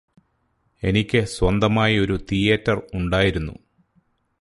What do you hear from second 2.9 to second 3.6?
ഉണ്ടായിരുന്നു